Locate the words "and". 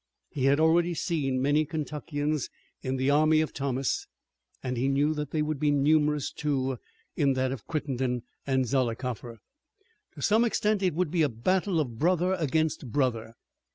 4.63-4.75, 8.47-8.65